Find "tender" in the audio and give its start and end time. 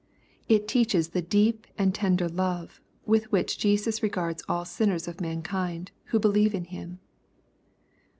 1.93-2.27